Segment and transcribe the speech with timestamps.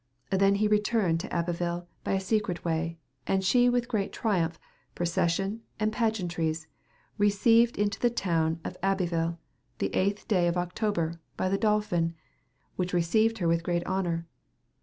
[0.31, 4.57] Then he returned to Abuyle by a secret waye, & she was with greate triumphe,
[4.95, 6.65] procession & pagiantes
[7.19, 9.37] receyued into the toune of Abuyle
[9.77, 12.15] the VIII day of October by the Dolphin,
[12.77, 14.25] which receyued her with greate honor.